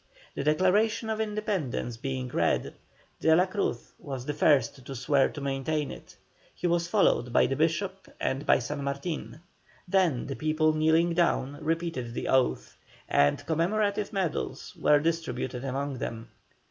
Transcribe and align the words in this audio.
The 0.33 0.43
Declaration 0.43 1.11
of 1.11 1.21
Independence 1.21 1.95
being 1.95 2.27
read, 2.29 2.73
De 3.19 3.35
la 3.35 3.45
Cruz 3.45 3.93
was 3.99 4.25
the 4.25 4.33
first 4.33 4.83
to 4.83 4.95
swear 4.95 5.29
to 5.29 5.39
maintain 5.41 5.91
it, 5.91 6.15
he 6.55 6.65
was 6.65 6.87
followed 6.87 7.31
by 7.31 7.45
the 7.45 7.55
Bishop 7.55 8.07
and 8.19 8.43
by 8.43 8.57
San 8.57 8.83
Martin; 8.83 9.41
then 9.87 10.25
the 10.25 10.35
people 10.35 10.73
kneeling 10.73 11.13
down, 11.13 11.59
repeated 11.63 12.15
the 12.15 12.29
oath, 12.29 12.79
and 13.07 13.45
commemorative 13.45 14.11
medals 14.11 14.75
were 14.75 14.97
distributed 14.99 15.63
among 15.63 15.99
them. 15.99 16.29